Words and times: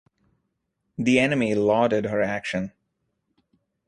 The 0.97 1.19
enemy 1.19 1.53
lauded 1.53 2.05
her 2.05 2.23
action. 2.23 2.71